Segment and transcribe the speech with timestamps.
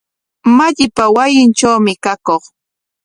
[0.57, 2.43] Malliqa wasinllatrawmi kakuq.